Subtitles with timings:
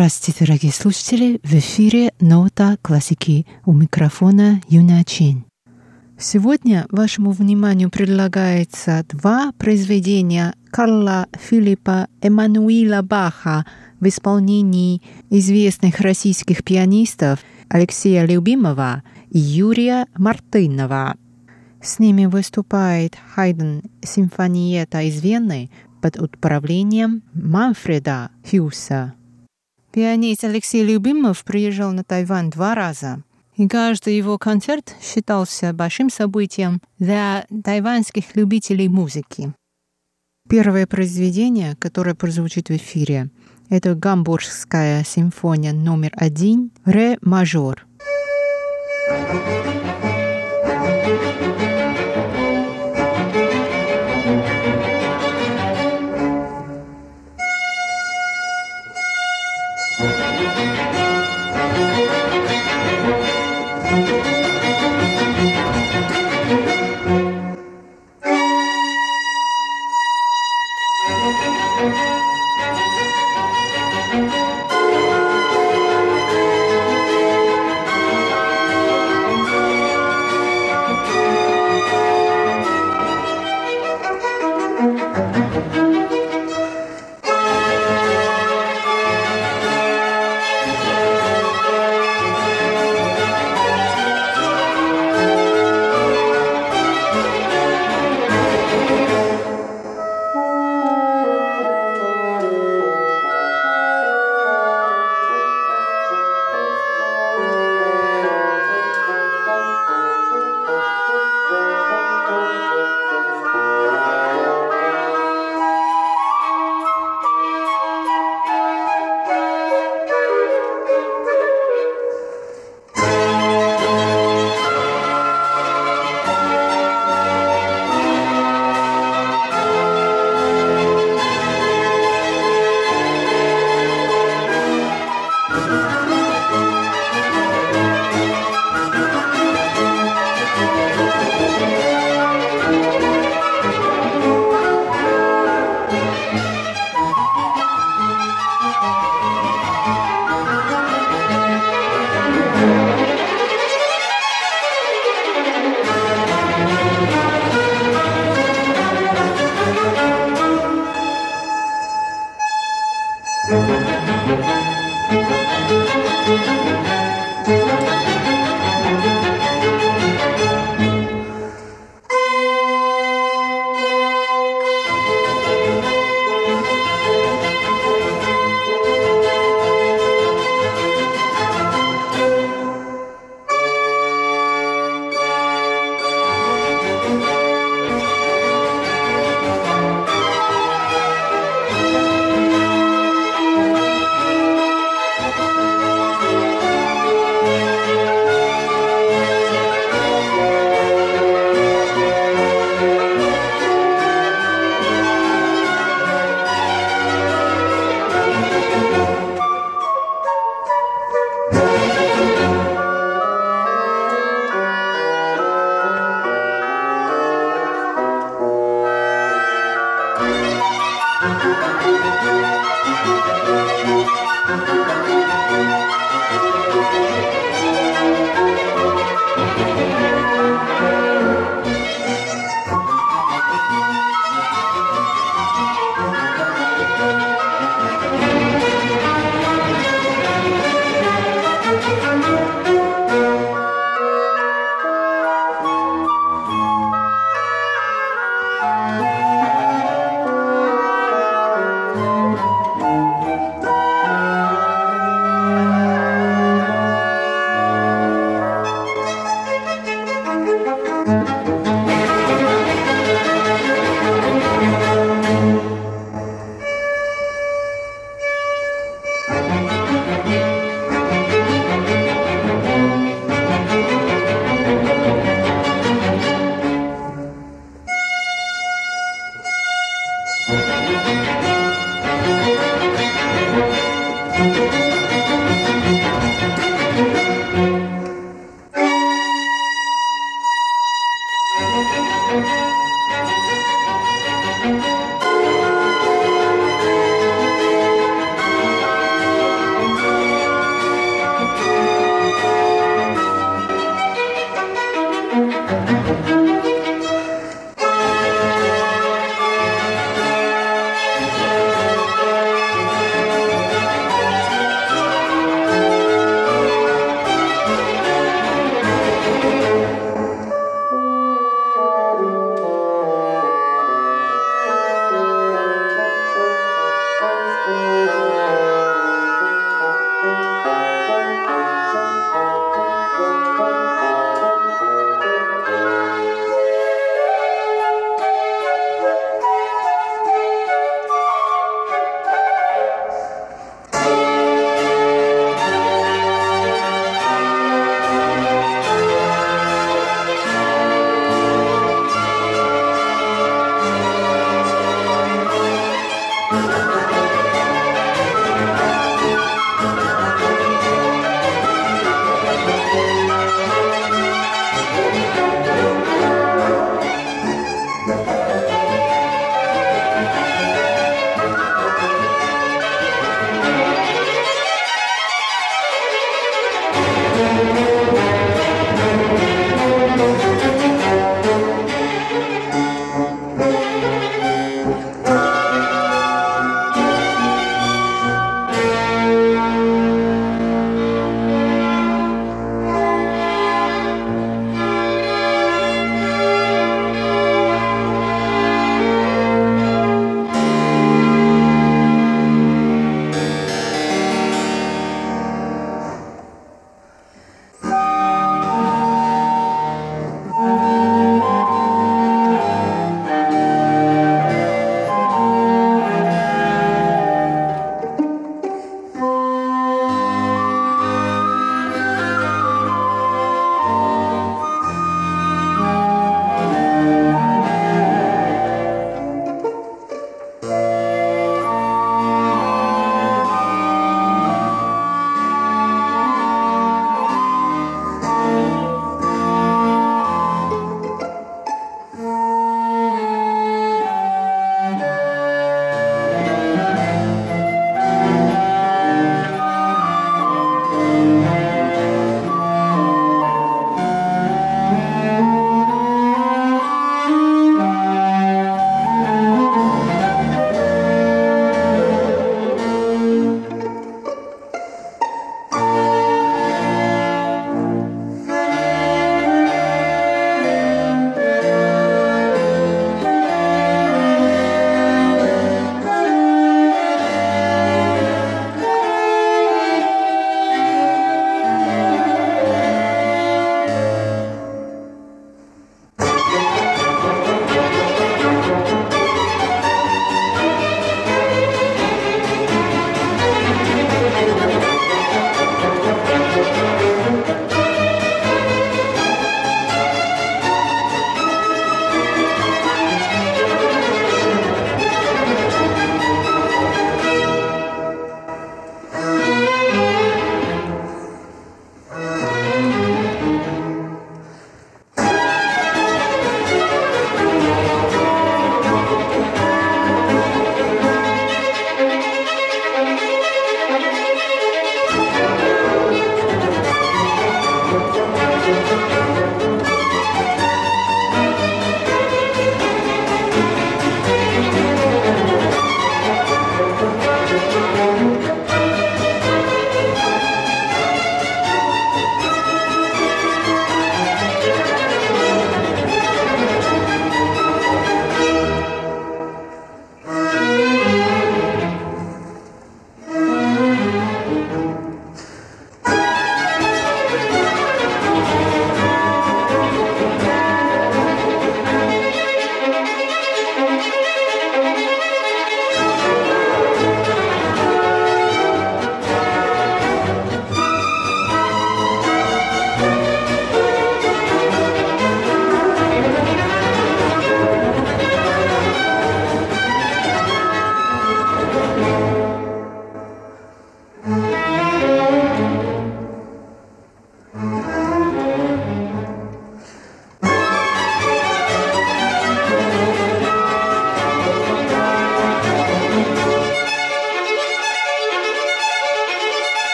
[0.00, 1.40] Здравствуйте, дорогие слушатели!
[1.42, 5.44] В эфире «Нота классики» у микрофона Юна Чин.
[6.18, 13.66] Сегодня вашему вниманию предлагается два произведения Карла Филиппа Эммануила Баха
[14.00, 21.16] в исполнении известных российских пианистов Алексея Любимова и Юрия Мартынова.
[21.82, 25.68] С ними выступает Хайден симфониета из Вены
[26.00, 29.12] под управлением Манфреда Хьюса.
[29.92, 33.24] Пианист Алексей Любимов приезжал на Тайвань два раза,
[33.56, 39.52] и каждый его концерт считался большим событием для тайваньских любителей музыки.
[40.48, 43.30] Первое произведение, которое прозвучит в эфире,
[43.68, 47.86] это Гамбургская симфония номер один «Ре мажор».
[49.10, 49.89] thank you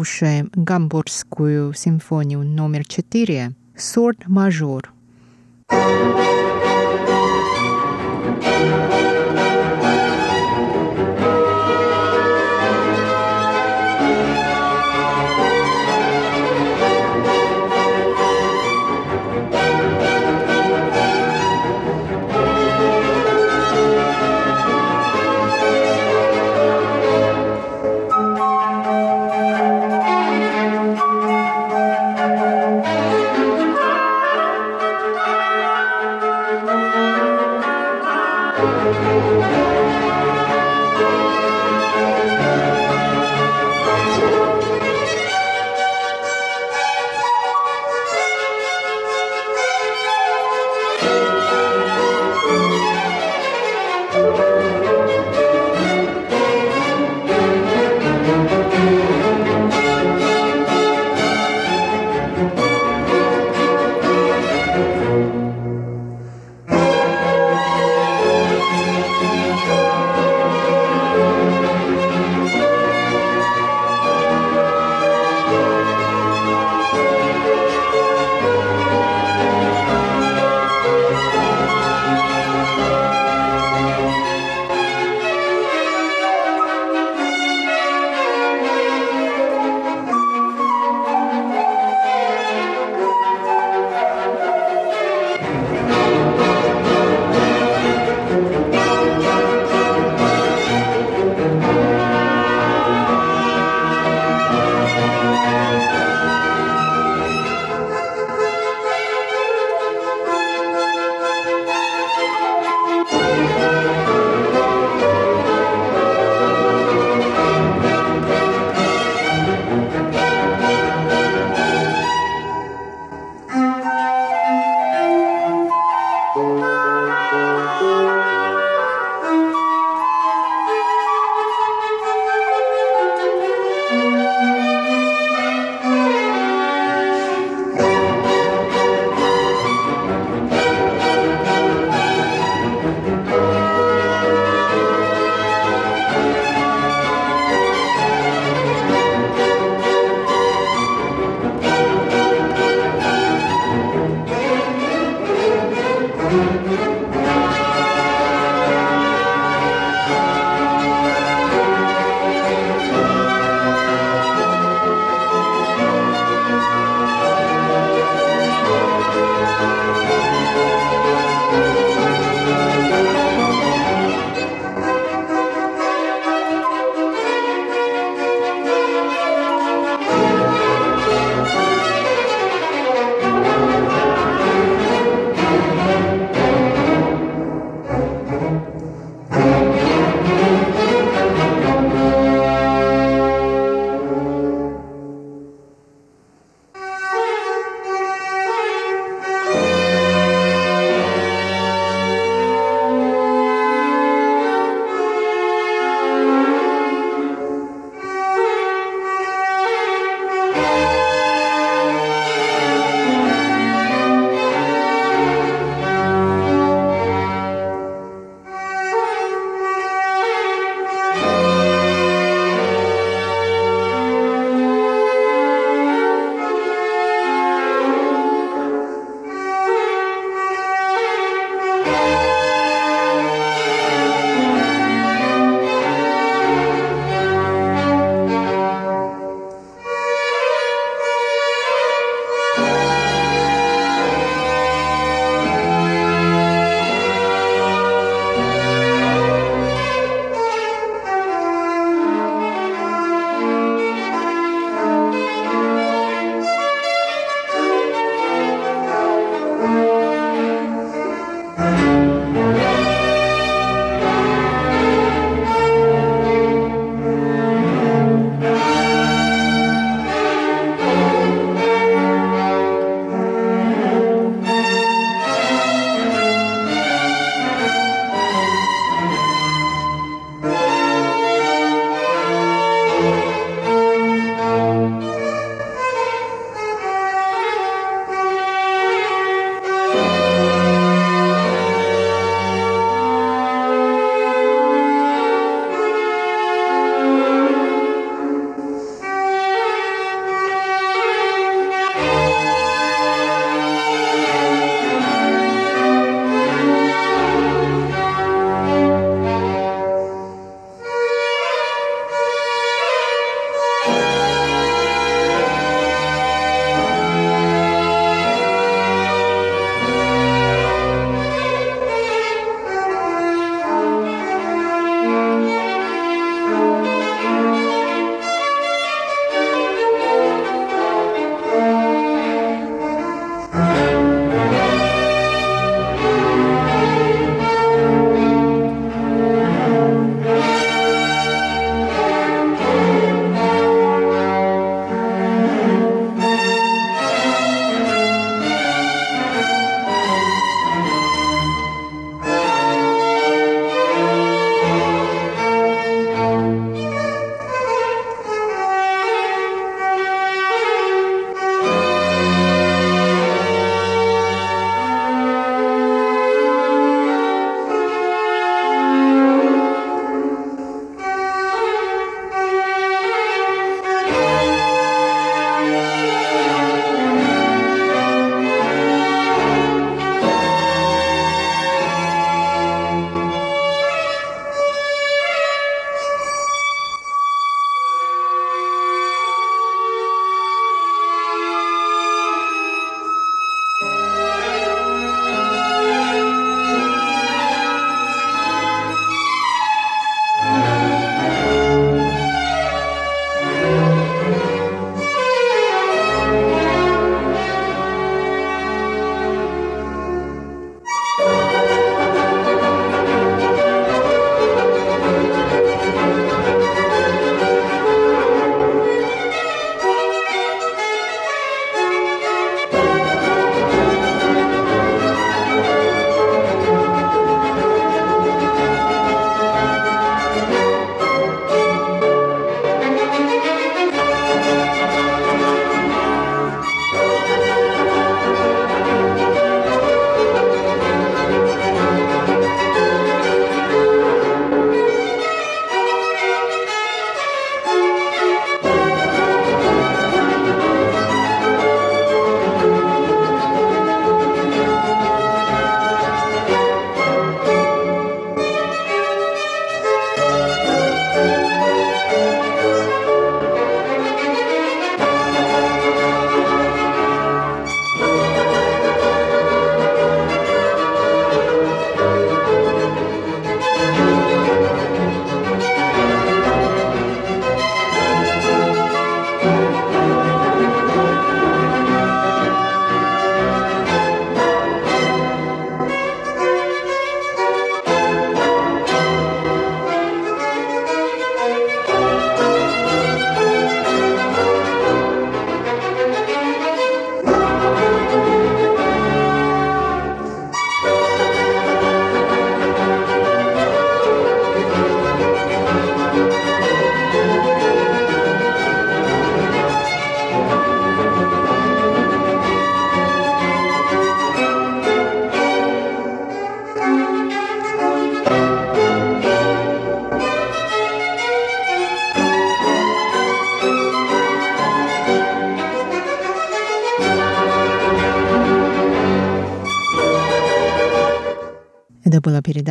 [0.00, 4.94] Слушаем Гамбургскую симфонию номер 4 «Сорт мажор».